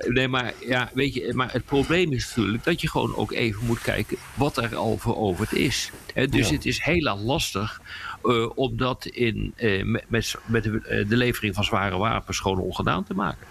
nee, 0.09 0.29
maar, 0.29 0.53
ja, 0.61 0.91
weet 0.95 1.15
je, 1.15 1.33
maar 1.35 1.53
het 1.53 1.65
probleem 1.65 2.13
is 2.13 2.35
natuurlijk 2.35 2.65
dat 2.65 2.81
je 2.81 2.89
gewoon 2.89 3.17
ook 3.17 3.33
even 3.33 3.65
moet 3.65 3.81
kijken 3.81 4.17
wat 4.35 4.57
er 4.57 4.77
al 4.77 4.99
veroverd 4.99 5.53
is. 5.53 5.91
dus 6.15 6.49
ja. 6.49 6.55
het 6.55 6.67
is 6.67 6.83
heel 6.83 7.19
lastig 7.19 7.81
uh, 8.23 8.51
om 8.55 8.77
dat 8.77 9.07
in, 9.07 9.55
uh, 9.57 10.01
met, 10.09 10.35
met 10.47 10.63
de, 10.63 11.05
de, 11.09 11.17
levering 11.17 11.55
van 11.55 11.65
zware 11.65 11.97
wapens 11.97 12.39
gewoon 12.39 12.59
ongedaan 12.59 13.05
te 13.05 13.15
maken. 13.15 13.47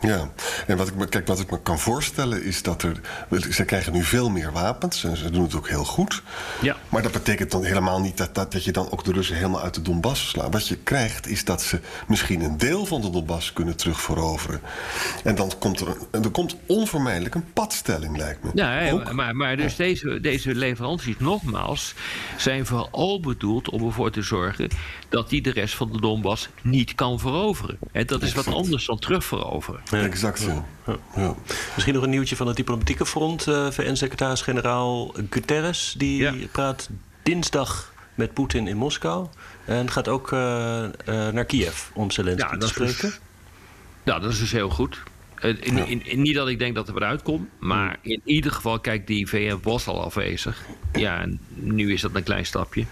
Ja, 0.00 0.30
en 0.66 0.76
wat 0.76 0.88
ik, 0.88 0.94
me, 0.94 1.06
kijk, 1.06 1.26
wat 1.26 1.40
ik 1.40 1.50
me 1.50 1.60
kan 1.62 1.78
voorstellen 1.78 2.44
is 2.44 2.62
dat 2.62 2.82
er. 2.82 3.00
Ze 3.50 3.64
krijgen 3.64 3.92
nu 3.92 4.02
veel 4.02 4.30
meer 4.30 4.52
wapens 4.52 5.04
en 5.04 5.16
ze 5.16 5.30
doen 5.30 5.42
het 5.42 5.54
ook 5.54 5.68
heel 5.68 5.84
goed. 5.84 6.22
Ja. 6.60 6.76
Maar 6.88 7.02
dat 7.02 7.12
betekent 7.12 7.50
dan 7.50 7.64
helemaal 7.64 8.00
niet 8.00 8.16
dat, 8.16 8.34
dat, 8.34 8.52
dat 8.52 8.64
je 8.64 8.72
dan 8.72 8.90
ook 8.90 9.04
de 9.04 9.12
Russen 9.12 9.36
helemaal 9.36 9.60
uit 9.60 9.74
de 9.74 9.82
Donbass 9.82 10.28
slaat. 10.28 10.52
Wat 10.52 10.68
je 10.68 10.76
krijgt 10.76 11.26
is 11.26 11.44
dat 11.44 11.62
ze 11.62 11.80
misschien 12.06 12.40
een 12.40 12.58
deel 12.58 12.86
van 12.86 13.00
de 13.00 13.10
Donbass 13.10 13.52
kunnen 13.52 13.76
terugveroveren. 13.76 14.60
En 15.24 15.34
dan 15.34 15.52
komt 15.58 15.80
er, 15.80 15.96
een, 16.10 16.24
er 16.24 16.30
komt 16.30 16.56
onvermijdelijk 16.66 17.34
een 17.34 17.52
padstelling, 17.52 18.16
lijkt 18.16 18.42
me. 18.42 18.50
Ja, 18.54 19.12
maar, 19.12 19.36
maar 19.36 19.56
dus 19.56 19.76
deze, 19.76 20.20
deze 20.20 20.54
leveranties, 20.54 21.18
nogmaals, 21.18 21.94
zijn 22.36 22.66
vooral 22.66 23.20
bedoeld 23.20 23.70
om 23.70 23.86
ervoor 23.86 24.10
te 24.10 24.22
zorgen 24.22 24.68
dat 25.08 25.28
die 25.28 25.42
de 25.42 25.52
rest 25.52 25.74
van 25.74 25.92
de 25.92 26.00
Donbass 26.00 26.48
niet 26.62 26.94
kan 26.94 27.18
veroveren. 27.18 27.78
En 27.92 28.06
dat 28.06 28.22
is 28.22 28.34
wat 28.34 28.46
anders 28.46 28.86
dan 28.86 28.98
terugveroveren. 28.98 29.80
Exact 29.90 30.38
zo. 30.40 30.64
Ja. 31.16 31.34
Misschien 31.74 31.94
nog 31.94 32.02
een 32.02 32.10
nieuwtje 32.10 32.36
van 32.36 32.46
het 32.46 32.56
diplomatieke 32.56 33.06
front. 33.06 33.46
Eh, 33.46 33.70
VN-secretaris-generaal 33.70 35.14
Guterres 35.30 35.94
die 35.98 36.22
Ja. 36.22 36.34
praat 36.52 36.88
dinsdag 37.22 37.92
met 38.14 38.34
Poetin 38.34 38.68
in 38.68 38.76
Moskou. 38.76 39.26
En 39.64 39.90
gaat 39.90 40.08
ook 40.08 40.32
eh, 40.32 40.84
eh, 40.84 40.92
naar 41.32 41.44
Kiev 41.44 41.82
om 41.92 42.10
Zelensky 42.10 42.42
Ja, 42.46 42.52
te 42.52 42.58
dat 42.58 42.68
is 42.70 42.74
dus- 42.76 42.92
spreken. 42.96 43.18
Nou, 44.02 44.20
dat 44.20 44.32
is 44.32 44.38
dus 44.38 44.52
heel 44.52 44.70
goed. 44.70 45.02
Eh, 45.34 45.48
In, 45.60 45.86
in, 45.86 46.06
in- 46.06 46.22
niet 46.22 46.34
dat 46.34 46.48
ik 46.48 46.58
denk 46.58 46.74
dat 46.74 46.88
er 46.88 46.94
wat 46.94 47.02
uitkomt, 47.02 47.48
maar 47.58 47.96
in 48.02 48.20
ieder 48.24 48.52
geval, 48.52 48.80
kijk, 48.80 49.06
die 49.06 49.26
VN 49.28 49.58
was 49.62 49.86
al 49.86 50.04
afwezig. 50.04 50.64
Ja, 50.92 51.20
en 51.20 51.40
nu 51.54 51.92
is 51.92 52.00
dat 52.00 52.14
een 52.14 52.22
klein 52.22 52.46
stapje. 52.46 52.84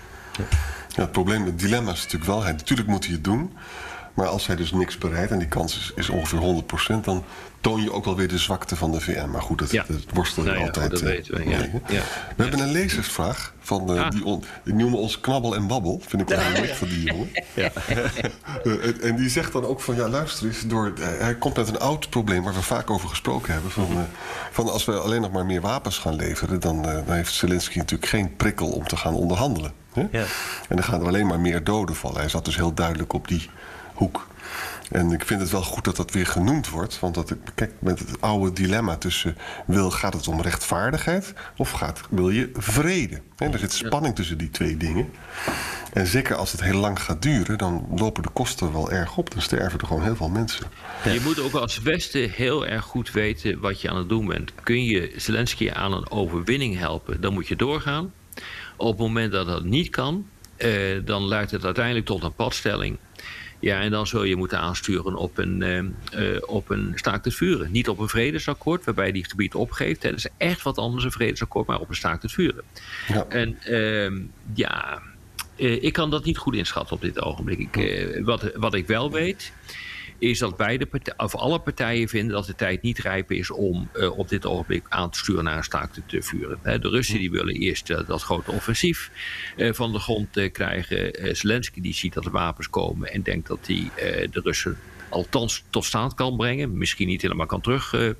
Ja, 0.95 1.02
het 1.02 1.12
probleem, 1.12 1.45
het 1.45 1.59
dilemma 1.59 1.93
is 1.93 2.02
natuurlijk 2.02 2.31
wel, 2.31 2.43
hij, 2.43 2.52
natuurlijk 2.52 2.88
moet 2.88 3.05
hij 3.05 3.14
het 3.14 3.25
doen. 3.25 3.52
Maar 4.18 4.26
als 4.26 4.46
hij 4.46 4.56
dus 4.56 4.72
niks 4.72 4.98
bereidt, 4.98 5.30
en 5.32 5.38
die 5.38 5.48
kans 5.48 5.76
is, 5.76 5.92
is 5.94 6.08
ongeveer 6.08 6.62
100%, 6.98 7.00
dan 7.04 7.25
toon 7.60 7.82
je 7.82 7.92
ook 7.92 8.04
wel 8.04 8.16
weer 8.16 8.28
de 8.28 8.38
zwakte 8.38 8.76
van 8.76 8.92
de 8.92 9.00
VN. 9.00 9.28
Maar 9.30 9.42
goed, 9.42 9.58
dat, 9.58 9.70
Ja. 9.70 9.84
dat 9.88 10.00
worstel 10.12 10.42
je 10.42 10.48
Nou 10.48 10.60
ja, 10.60 10.66
altijd. 10.66 10.90
dat 10.90 11.00
eh, 11.00 11.06
weten 11.06 11.34
we, 11.34 11.50
ja. 11.50 12.02
We 12.37 12.42
hebben 12.42 12.60
een 12.60 12.70
lezersvraag 12.72 13.52
van 13.60 13.94
eh, 13.96 14.02
Ah. 14.04 14.10
die, 14.10 14.25
on, 14.25 14.44
die 14.64 14.75
noemen 14.75 14.98
ons 14.98 15.20
Knabbel 15.20 15.54
en 15.54 15.66
Babbel. 15.66 16.00
Vind 16.06 16.22
ik 16.22 16.28
wel 16.28 16.38
heel 16.38 16.60
leuk 16.62 16.75
van 16.75 16.88
die 16.88 17.02
jongen. 17.02 17.28
Eh, 18.64 18.84
en, 18.87 19.00
en 19.00 19.16
die 19.16 19.28
zegt 19.28 19.52
dan 19.52 19.64
ook 19.64 19.80
van 19.80 19.94
ja, 19.94 20.08
luister 20.08 20.46
eens, 20.46 20.62
door, 20.66 20.92
hij 21.00 21.34
komt 21.34 21.56
met 21.56 21.68
een 21.68 21.78
oud 21.78 22.10
probleem 22.10 22.42
waar 22.44 22.54
we 22.54 22.62
vaak 22.62 22.90
over 22.90 23.08
gesproken 23.08 23.52
hebben. 23.52 23.70
Van, 23.70 23.87
eh, 23.90 23.98
van 24.50 24.70
als 24.72 24.84
we 24.84 24.92
alleen 24.98 25.20
nog 25.20 25.32
maar 25.32 25.46
meer 25.46 25.60
wapens 25.60 25.98
gaan 25.98 26.16
leveren, 26.16 26.60
dan, 26.60 26.82
dan 26.82 27.02
heeft 27.06 27.32
Zelensky 27.34 27.78
natuurlijk 27.78 28.10
geen 28.10 28.37
prikkel 28.37 28.68
om 28.68 28.87
te 28.87 28.96
gaan 28.96 29.14
onderhandelen. 29.14 29.72
Hè? 29.92 30.06
Ja. 30.10 30.25
En 30.68 30.76
dan 30.76 30.82
gaan 30.84 31.00
er 31.00 31.06
alleen 31.06 31.26
maar 31.26 31.40
meer 31.40 31.64
doden 31.64 31.96
vallen. 31.96 32.18
Hij 32.20 32.28
zat 32.28 32.44
dus 32.44 32.56
heel 32.56 32.75
duidelijk 32.75 33.12
op 33.12 33.28
die 33.28 33.50
hoek. 33.99 34.26
En 34.90 35.12
ik 35.12 35.25
vind 35.25 35.40
het 35.40 35.50
wel 35.50 35.62
goed 35.62 35.85
dat 35.85 35.97
dat 35.97 36.11
weer 36.11 36.26
genoemd 36.26 36.69
wordt. 36.69 37.00
Want 37.00 37.14
dat, 37.14 37.35
kijk, 37.55 37.73
met 37.78 37.99
het 37.99 38.21
oude 38.21 38.52
dilemma 38.52 38.97
tussen... 38.97 39.37
Wil, 39.67 39.90
gaat 39.90 40.14
het 40.14 40.28
om 40.28 40.40
rechtvaardigheid 40.40 41.35
of 41.57 41.71
gaat, 41.71 42.00
wil 42.11 42.31
je 42.31 42.50
vrede? 42.52 43.21
Hè, 43.37 43.49
er 43.49 43.59
zit 43.59 43.73
spanning 43.73 44.14
tussen 44.14 44.38
die 44.38 44.50
twee 44.50 44.76
dingen. 44.76 45.11
En 45.93 46.07
zeker 46.07 46.37
als 46.37 46.52
het 46.52 46.62
heel 46.62 46.78
lang 46.78 47.02
gaat 47.02 47.23
duren... 47.23 47.59
dan 47.59 47.87
lopen 47.97 48.23
de 48.23 48.28
kosten 48.33 48.73
wel 48.73 48.90
erg 48.90 49.17
op. 49.17 49.31
Dan 49.31 49.43
sterven 49.43 49.81
er 49.81 49.87
gewoon 49.87 50.02
heel 50.02 50.17
veel 50.17 50.28
mensen. 50.28 50.67
Je 51.05 51.21
moet 51.25 51.40
ook 51.40 51.52
als 51.52 51.78
Westen 51.78 52.31
heel 52.31 52.67
erg 52.67 52.85
goed 52.85 53.11
weten 53.11 53.61
wat 53.61 53.81
je 53.81 53.90
aan 53.90 53.97
het 53.97 54.09
doen 54.09 54.26
bent. 54.26 54.52
Kun 54.62 54.85
je 54.85 55.12
Zelensky 55.17 55.71
aan 55.71 55.93
een 55.93 56.11
overwinning 56.11 56.78
helpen, 56.78 57.21
dan 57.21 57.33
moet 57.33 57.49
je 57.49 57.57
doorgaan. 57.57 58.12
Op 58.76 58.88
het 58.88 58.99
moment 58.99 59.33
dat 59.33 59.47
dat 59.47 59.64
niet 59.64 59.90
kan, 59.90 60.26
eh, 60.57 60.71
dan 61.05 61.28
leidt 61.28 61.50
het 61.50 61.64
uiteindelijk 61.64 62.07
tot 62.07 62.23
een 62.23 62.35
padstelling. 62.35 62.99
Ja, 63.61 63.81
en 63.81 63.91
dan 63.91 64.07
zul 64.07 64.25
je 64.25 64.37
moeten 64.37 64.59
aansturen 64.59 65.15
op 65.15 65.38
een, 65.38 65.62
eh, 65.62 65.79
eh, 65.79 66.43
op 66.47 66.71
een 66.71 66.93
staakt 66.95 67.25
het 67.25 67.35
vuren. 67.35 67.71
Niet 67.71 67.88
op 67.88 67.99
een 67.99 68.09
vredesakkoord, 68.09 68.85
waarbij 68.85 69.12
die 69.12 69.25
gebied 69.25 69.55
opgeeft. 69.55 70.03
hè. 70.03 70.11
Dat 70.11 70.19
is 70.19 70.29
echt 70.37 70.62
wat 70.62 70.79
anders, 70.79 71.05
een 71.05 71.11
vredesakkoord, 71.12 71.67
maar 71.67 71.81
op 71.81 71.88
een 71.88 71.95
staakt 71.95 72.23
het 72.23 72.33
vuren. 72.33 72.65
Ja. 73.09 73.27
En 73.29 73.59
ehm, 73.62 74.21
ja, 74.55 75.03
eh, 75.57 75.83
ik 75.83 75.93
kan 75.93 76.11
dat 76.11 76.25
niet 76.25 76.38
goed 76.38 76.55
inschatten 76.55 76.97
op 76.97 77.03
dit 77.03 77.23
ogenblik. 77.23 77.59
Ik, 77.59 78.21
wat, 78.25 78.53
wat 78.55 78.75
ik 78.75 78.87
wel 78.87 79.11
weet, 79.11 79.53
is 80.18 80.38
dat 80.38 80.56
beide 80.56 80.88
of 81.16 81.37
alle 81.37 81.60
partijen 81.60 82.08
vinden 82.08 82.34
dat 82.34 82.46
de 82.46 82.54
tijd 82.54 82.82
niet 82.82 82.98
rijp 82.98 83.32
is 83.32 83.50
om 83.50 83.88
eh, 83.92 84.18
op 84.18 84.28
dit 84.28 84.46
ogenblik 84.46 84.84
aan 84.88 85.10
te 85.10 85.18
sturen 85.18 85.44
naar 85.44 85.56
een 85.56 85.64
staakt 85.64 86.00
te 86.06 86.22
vuren. 86.22 86.58
De 86.62 86.88
Russen 86.88 87.18
die 87.18 87.30
willen 87.30 87.54
eerst 87.54 87.90
eh, 87.90 88.06
dat 88.06 88.22
grote 88.22 88.50
offensief 88.50 89.10
eh, 89.56 89.72
van 89.72 89.92
de 89.92 89.98
grond 89.98 90.50
krijgen. 90.52 91.37
Zelensky 91.37 91.80
die 91.80 91.94
ziet 91.94 92.14
dat 92.14 92.25
er 92.25 92.30
wapens 92.30 92.70
komen 92.70 93.12
en 93.12 93.22
denkt 93.22 93.48
dat 93.48 93.66
hij 93.66 93.90
de 94.30 94.40
Russen 94.40 94.78
althans 95.09 95.65
tot 95.71 95.85
stand 95.85 96.15
kan 96.15 96.37
brengen. 96.37 96.79
Misschien 96.79 97.09
niet 97.09 97.23
helemaal 97.23 97.47
kan 97.47 97.61
terug, 97.61 97.95
eh, 97.95 98.09
eh, 98.09 98.15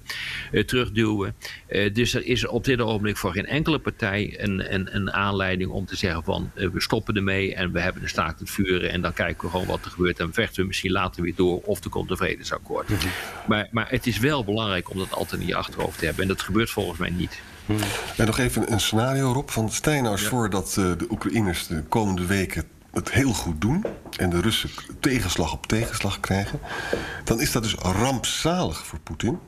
terugduwen. 0.65 1.35
Eh, 1.67 1.95
dus 1.95 2.15
er 2.15 2.25
is 2.25 2.47
op 2.47 2.65
dit 2.65 2.81
ogenblik 2.81 3.17
voor 3.17 3.33
geen 3.33 3.47
enkele 3.47 3.79
partij 3.79 4.35
een, 4.39 4.75
een, 4.75 4.95
een 4.97 5.13
aanleiding 5.13 5.71
om 5.71 5.87
te 5.87 5.97
zeggen 5.97 6.25
van 6.25 6.51
we 6.55 6.81
stoppen 6.81 7.15
ermee 7.15 7.55
en 7.55 7.73
we 7.73 7.81
hebben 7.81 8.03
een 8.03 8.09
staakt 8.09 8.41
het 8.41 8.51
vuren 8.51 8.91
en 8.91 9.01
dan 9.01 9.13
kijken 9.13 9.45
we 9.45 9.51
gewoon 9.51 9.67
wat 9.67 9.85
er 9.85 9.91
gebeurt 9.91 10.21
en 10.21 10.33
vechten 10.33 10.61
we 10.61 10.67
misschien 10.67 10.93
later 10.93 11.23
weer 11.23 11.35
door 11.35 11.61
of 11.61 11.85
er 11.85 11.91
komt 11.91 12.11
een 12.11 12.17
vredesakkoord. 12.17 12.89
maar, 13.49 13.69
maar 13.71 13.91
het 13.91 14.07
is 14.07 14.19
wel 14.19 14.45
belangrijk 14.45 14.91
om 14.91 14.99
dat 14.99 15.13
altijd 15.13 15.41
in 15.41 15.47
je 15.47 15.57
achterhoofd 15.57 15.99
te 15.99 16.05
hebben 16.05 16.23
en 16.23 16.29
dat 16.29 16.43
gebeurt 16.43 16.71
volgens 16.71 16.99
mij 16.99 17.11
niet. 17.11 17.41
En 18.17 18.27
nog 18.27 18.39
even 18.39 18.73
een 18.73 18.81
scenario, 18.81 19.33
Rob. 19.33 19.49
Van 19.49 19.71
stel 19.71 19.93
je 19.93 20.01
nou 20.01 20.13
eens 20.13 20.27
voor 20.27 20.51
dat 20.51 20.69
eh, 20.69 20.93
de 20.99 21.07
Oekraïners 21.11 21.67
de 21.67 21.83
komende 21.83 22.27
weken 22.27 22.65
het 22.93 23.13
heel 23.13 23.33
goed 23.33 23.61
doen... 23.61 23.85
en 24.17 24.31
de 24.31 24.41
Russen 24.41 24.71
tegenslag 25.01 25.53
op 25.53 25.67
tegenslag 25.67 26.21
krijgen... 26.21 26.61
dan 27.25 27.41
is 27.41 27.53
dat 27.53 27.63
dus 27.63 27.75
rampzalig 27.75 28.87
voor 28.87 28.99
Poetin. 28.99 29.39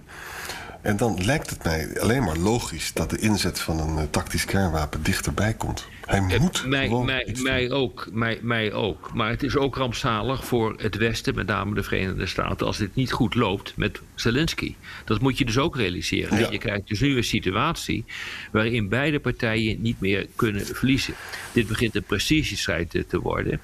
En 0.82 0.96
dan 0.96 1.24
lijkt 1.24 1.50
het 1.50 1.64
mij 1.64 2.00
alleen 2.00 2.22
maar 2.22 2.36
logisch... 2.36 2.92
dat 2.92 3.10
de 3.10 3.18
inzet 3.18 3.60
van 3.60 3.80
een 3.80 3.98
eh, 3.98 4.04
tactisch 4.10 4.44
kernwapen 4.44 5.02
dichterbij 5.02 5.54
komt. 5.54 5.86
Hij 6.06 6.20
moet 6.20 6.66
mij, 6.66 6.86
gewoon 6.86 7.10
mij, 7.42 7.70
ook, 7.70 8.08
mij, 8.12 8.38
mij 8.42 8.72
ook. 8.72 9.10
Maar 9.14 9.30
het 9.30 9.42
is 9.42 9.56
ook 9.56 9.76
rampzalig 9.76 10.44
voor 10.44 10.74
het 10.76 10.96
Westen, 10.96 11.34
met 11.34 11.46
name 11.46 11.74
de 11.74 11.82
Verenigde 11.82 12.26
Staten, 12.26 12.66
als 12.66 12.78
dit 12.78 12.94
niet 12.94 13.12
goed 13.12 13.34
loopt 13.34 13.72
met 13.76 14.00
Zelensky. 14.14 14.74
Dat 15.04 15.20
moet 15.20 15.38
je 15.38 15.44
dus 15.44 15.58
ook 15.58 15.76
realiseren. 15.76 16.38
Ja. 16.38 16.50
Je 16.50 16.58
krijgt 16.58 16.88
dus 16.88 17.00
nu 17.00 17.16
een 17.16 17.24
situatie 17.24 18.04
waarin 18.52 18.88
beide 18.88 19.20
partijen 19.20 19.80
niet 19.80 20.00
meer 20.00 20.26
kunnen 20.36 20.66
verliezen. 20.66 21.14
Dit 21.52 21.68
begint 21.68 21.94
een 21.94 22.02
precisiestrijd 22.02 22.90
te- 22.90 23.06
te 23.06 23.20
worden, 23.20 23.60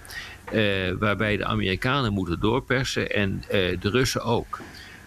eh, 0.52 0.62
waarbij 0.98 1.36
de 1.36 1.44
Amerikanen 1.44 2.12
moeten 2.12 2.40
doorpersen 2.40 3.10
en 3.12 3.42
eh, 3.48 3.80
de 3.80 3.90
Russen 3.90 4.22
ook. 4.22 4.60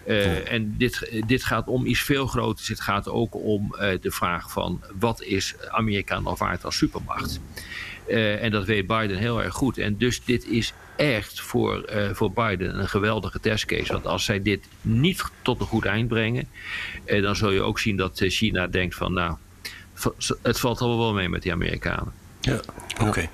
Eh, 0.06 0.52
En 0.52 0.74
dit, 0.78 1.22
dit 1.26 1.44
gaat 1.44 1.66
om 1.66 1.86
iets 1.86 2.00
veel 2.00 2.26
groters. 2.26 2.68
Het 2.68 2.80
gaat 2.80 3.08
ook 3.08 3.34
om 3.34 3.74
eh, 3.74 3.98
de 4.00 4.10
vraag 4.10 4.50
van 4.50 4.80
wat 4.98 5.22
is 5.22 5.54
Amerika 5.68 6.20
nog 6.20 6.38
waard 6.38 6.64
als 6.64 6.76
supermacht? 6.76 7.40
Eh, 8.08 8.42
en 8.42 8.50
dat 8.50 8.64
weet 8.64 8.86
Biden 8.86 9.16
heel 9.18 9.42
erg 9.42 9.54
goed. 9.54 9.78
En 9.78 9.96
dus 9.96 10.24
dit 10.24 10.46
is 10.46 10.72
echt 10.96 11.40
voor, 11.40 11.82
eh, 11.82 12.08
voor 12.12 12.32
Biden 12.32 12.78
een 12.78 12.88
geweldige 12.88 13.40
testcase. 13.40 13.92
Want 13.92 14.06
als 14.06 14.24
zij 14.24 14.42
dit 14.42 14.64
niet 14.80 15.24
tot 15.42 15.60
een 15.60 15.66
goed 15.66 15.84
eind 15.84 16.08
brengen, 16.08 16.48
eh, 17.04 17.22
dan 17.22 17.36
zul 17.36 17.50
je 17.50 17.62
ook 17.62 17.78
zien 17.78 17.96
dat 17.96 18.12
China 18.24 18.66
denkt 18.66 18.94
van 18.94 19.12
nou, 19.12 19.36
het 20.42 20.60
valt 20.60 20.80
allemaal 20.80 20.98
wel 20.98 21.12
mee 21.14 21.28
met 21.28 21.42
die 21.42 21.52
Amerikanen. 21.52 22.12
Ja, 22.40 22.60
oké. 23.00 23.28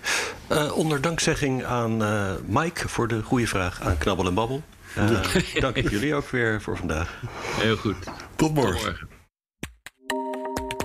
Eh, 0.47 0.77
onder 0.77 1.01
dankzegging 1.01 1.65
aan 1.65 2.03
eh, 2.03 2.33
Mike 2.47 2.89
voor 2.89 3.09
de 3.09 3.23
goede 3.23 3.47
vraag 3.47 3.81
aan 3.81 3.99
Knabbel 3.99 4.27
en 4.27 4.35
Babbel. 4.35 4.63
Eh, 4.97 5.35
dank 5.65 5.77
ik 5.77 5.91
jullie 5.91 6.15
ook 6.15 6.29
weer 6.29 6.63
voor 6.63 6.77
vandaag. 6.77 7.21
Heel 7.61 7.77
goed. 7.77 7.97
Tot 8.37 8.55
morgen. 8.55 8.81
Tot 8.81 8.85
morgen. 8.85 9.09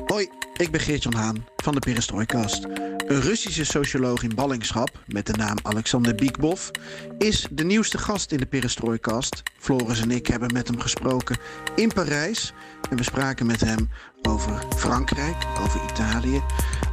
Hoi, 0.06 0.30
ik 0.58 0.72
ben 0.72 0.82
Geert-Jan 0.82 1.14
Haan 1.14 1.46
van 1.56 1.74
de 1.74 1.80
Perestrooikast. 1.80 2.64
Een 3.08 3.22
Russische 3.22 3.66
socioloog 3.66 4.24
in 4.24 4.36
ballingschap 4.36 4.90
met 5.08 5.26
de 5.26 5.34
naam 5.34 5.58
Alexander 5.62 6.16
Biekbov 6.16 6.70
is 7.18 7.48
de 7.52 7.64
nieuwste 7.64 7.98
gast 7.98 8.32
in 8.32 8.38
de 8.38 8.46
Perestrooikast. 8.46 9.44
Floris 9.60 10.02
en 10.02 10.12
ik 10.12 10.28
hebben 10.28 10.54
met 10.54 10.68
hem 10.68 10.80
gesproken 10.80 11.38
in 11.76 11.92
Parijs 11.94 12.54
en 12.90 12.98
we 12.98 13.04
spraken 13.04 13.46
met 13.46 13.62
hem 13.62 13.90
over 14.22 14.64
Frankrijk, 14.76 15.46
over 15.62 15.82
Italië, 15.90 16.42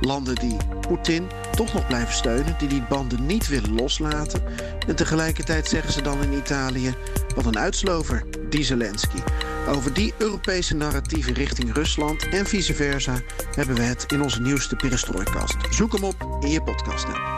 landen 0.01 0.35
die 0.35 0.57
Poetin 0.81 1.29
toch 1.51 1.73
nog 1.73 1.87
blijven 1.87 2.15
steunen, 2.15 2.55
die 2.59 2.69
die 2.69 2.83
banden 2.89 3.27
niet 3.27 3.49
willen 3.49 3.75
loslaten. 3.75 4.43
En 4.87 4.97
tegelijkertijd 4.97 5.69
zeggen 5.69 5.93
ze 5.93 6.03
dan 6.03 6.23
in 6.23 6.33
Italië: 6.33 6.95
wat 7.35 7.47
een 7.47 7.59
uitslover, 7.59 8.23
die 8.49 8.65
Zelensky. 8.65 9.19
Over 9.69 9.93
die 9.93 10.15
Europese 10.19 10.77
narratieven 10.77 11.33
richting 11.33 11.75
Rusland 11.75 12.29
en 12.29 12.47
vice 12.47 12.75
versa 12.75 13.21
hebben 13.55 13.77
we 13.77 13.83
het 13.83 14.05
in 14.13 14.23
onze 14.23 14.41
nieuwste 14.41 14.77
Perestrooikast. 14.77 15.57
Zoek 15.71 15.93
hem 15.93 16.05
op 16.05 16.39
in 16.41 16.51
je 16.51 16.63
podcast-app. 16.63 17.38